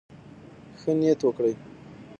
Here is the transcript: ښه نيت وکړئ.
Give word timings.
ښه 0.79 0.91
نيت 0.99 1.19
وکړئ. 1.23 1.53